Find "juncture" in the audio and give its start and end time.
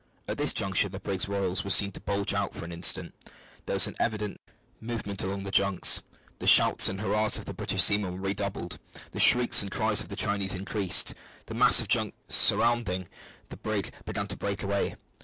0.51-0.89